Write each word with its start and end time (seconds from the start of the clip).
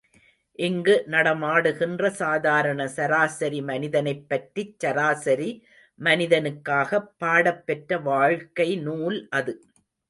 இங்கு 0.59 1.03
நடமாடுகின்ற 1.07 2.09
சாதாரண 2.21 2.87
சராசரி 2.95 3.59
மனிதனைப் 3.61 4.25
பற்றிச் 4.29 4.75
சராசரி 4.79 5.51
மனிதனுக்காகப் 5.99 7.09
பாடப்பெற்ற 7.19 8.01
வாழ்க்கை 8.03 8.69
நூல் 8.87 9.19
அது. 9.31 9.55